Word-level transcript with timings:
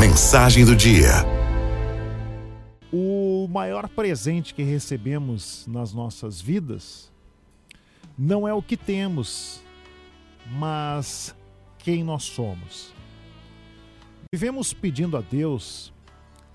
Mensagem 0.00 0.64
do 0.64 0.74
dia. 0.74 1.10
O 2.90 3.46
maior 3.52 3.86
presente 3.86 4.54
que 4.54 4.62
recebemos 4.62 5.66
nas 5.66 5.92
nossas 5.92 6.40
vidas 6.40 7.12
não 8.16 8.48
é 8.48 8.54
o 8.54 8.62
que 8.62 8.78
temos, 8.78 9.62
mas 10.52 11.36
quem 11.80 12.02
nós 12.02 12.22
somos. 12.22 12.94
Vivemos 14.32 14.72
pedindo 14.72 15.18
a 15.18 15.20
Deus 15.20 15.92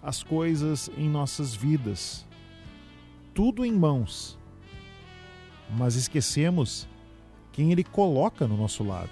as 0.01 0.23
coisas 0.23 0.89
em 0.97 1.07
nossas 1.07 1.53
vidas, 1.53 2.25
tudo 3.31 3.63
em 3.63 3.71
mãos, 3.71 4.39
mas 5.77 5.93
esquecemos 5.93 6.87
quem 7.51 7.71
Ele 7.71 7.83
coloca 7.83 8.47
no 8.47 8.57
nosso 8.57 8.83
lado, 8.83 9.11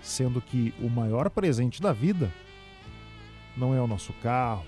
sendo 0.00 0.40
que 0.40 0.72
o 0.80 0.88
maior 0.88 1.28
presente 1.28 1.82
da 1.82 1.92
vida 1.92 2.32
não 3.58 3.74
é 3.74 3.80
o 3.80 3.86
nosso 3.86 4.12
carro, 4.14 4.64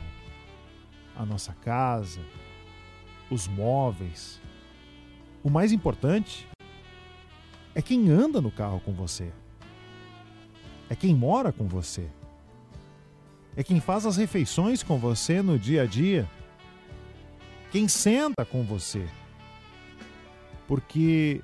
a 1.16 1.24
nossa 1.24 1.52
casa, 1.52 2.20
os 3.30 3.46
móveis. 3.46 4.40
O 5.42 5.48
mais 5.48 5.72
importante 5.72 6.46
é 7.74 7.80
quem 7.80 8.10
anda 8.10 8.40
no 8.40 8.50
carro 8.50 8.80
com 8.80 8.92
você. 8.92 9.32
É 10.88 10.96
quem 10.96 11.14
mora 11.14 11.52
com 11.52 11.68
você. 11.68 12.08
É 13.56 13.62
quem 13.62 13.80
faz 13.80 14.04
as 14.04 14.16
refeições 14.16 14.82
com 14.82 14.98
você 14.98 15.40
no 15.40 15.58
dia 15.58 15.82
a 15.82 15.86
dia. 15.86 16.28
Quem 17.70 17.86
senta 17.86 18.44
com 18.44 18.64
você. 18.64 19.06
Porque 20.66 21.40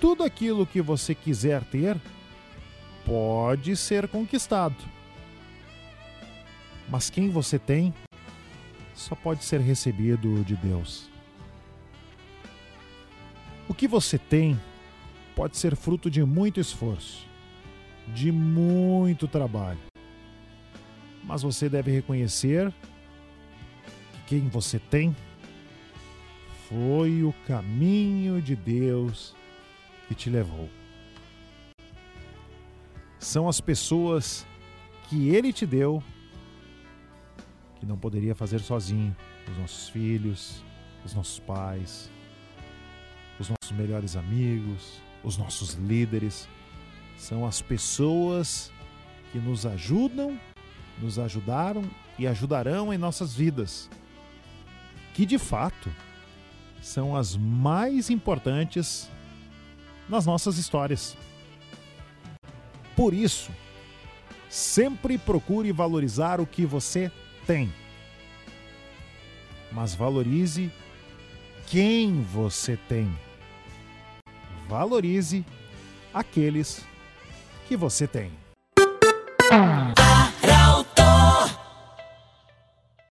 tudo 0.00 0.22
aquilo 0.22 0.66
que 0.66 0.80
você 0.80 1.12
quiser 1.14 1.64
ter 1.64 1.96
pode 3.04 3.76
ser 3.76 4.06
conquistado. 4.06 4.76
Mas 6.88 7.10
quem 7.10 7.28
você 7.28 7.58
tem 7.58 7.92
só 8.94 9.14
pode 9.14 9.44
ser 9.44 9.60
recebido 9.60 10.42
de 10.44 10.56
Deus. 10.56 11.08
O 13.68 13.74
que 13.74 13.86
você 13.86 14.18
tem 14.18 14.58
pode 15.36 15.56
ser 15.56 15.76
fruto 15.76 16.10
de 16.10 16.24
muito 16.24 16.58
esforço, 16.58 17.26
de 18.08 18.32
muito 18.32 19.28
trabalho. 19.28 19.78
Mas 21.22 21.42
você 21.42 21.68
deve 21.68 21.90
reconhecer 21.90 22.72
que 24.12 24.40
quem 24.40 24.48
você 24.48 24.78
tem 24.78 25.14
foi 26.68 27.22
o 27.22 27.34
caminho 27.46 28.40
de 28.40 28.56
Deus 28.56 29.36
que 30.08 30.14
te 30.14 30.30
levou. 30.30 30.68
São 33.18 33.48
as 33.48 33.60
pessoas 33.60 34.46
que 35.08 35.28
Ele 35.28 35.52
te 35.52 35.66
deu 35.66 36.02
que 37.78 37.86
não 37.86 37.96
poderia 37.96 38.34
fazer 38.34 38.60
sozinho. 38.60 39.16
Os 39.50 39.58
nossos 39.58 39.88
filhos, 39.88 40.62
os 41.04 41.14
nossos 41.14 41.38
pais, 41.38 42.10
os 43.38 43.48
nossos 43.48 43.76
melhores 43.76 44.16
amigos, 44.16 45.00
os 45.22 45.36
nossos 45.36 45.74
líderes. 45.74 46.48
São 47.16 47.46
as 47.46 47.60
pessoas 47.60 48.70
que 49.32 49.38
nos 49.38 49.66
ajudam, 49.66 50.38
nos 51.00 51.18
ajudaram 51.18 51.84
e 52.18 52.26
ajudarão 52.26 52.92
em 52.92 52.98
nossas 52.98 53.34
vidas. 53.34 53.88
Que 55.14 55.26
de 55.26 55.38
fato 55.38 55.90
são 56.80 57.16
as 57.16 57.36
mais 57.36 58.08
importantes 58.10 59.08
nas 60.08 60.24
nossas 60.24 60.58
histórias. 60.58 61.16
Por 62.96 63.12
isso, 63.12 63.50
sempre 64.48 65.18
procure 65.18 65.70
valorizar 65.72 66.40
o 66.40 66.46
que 66.46 66.64
você 66.64 67.10
tem. 67.10 67.27
Mas 69.72 69.94
valorize 69.94 70.70
quem 71.66 72.22
você 72.22 72.76
tem. 72.88 73.10
Valorize 74.68 75.44
aqueles 76.12 76.84
que 77.66 77.74
você 77.74 78.06
tem. 78.06 78.30